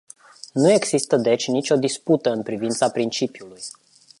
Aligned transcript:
Nu 0.53 0.71
există 0.71 1.17
deci 1.17 1.47
nicio 1.47 1.75
dispută 1.75 2.29
în 2.31 2.43
privința 2.43 2.89
principiului. 2.89 3.61